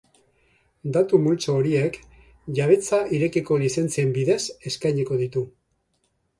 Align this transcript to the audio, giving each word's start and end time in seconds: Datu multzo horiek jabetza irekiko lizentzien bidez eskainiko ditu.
Datu 0.95 1.19
multzo 1.25 1.57
horiek 1.57 1.99
jabetza 2.61 3.03
irekiko 3.19 3.61
lizentzien 3.67 4.17
bidez 4.19 4.41
eskainiko 4.73 5.23
ditu. 5.25 5.49